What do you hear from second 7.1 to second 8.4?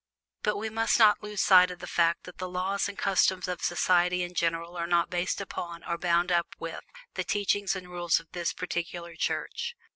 the teachings and rules of